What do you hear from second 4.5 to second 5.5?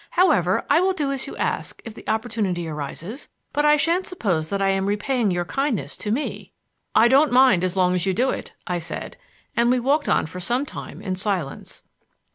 I am repaying your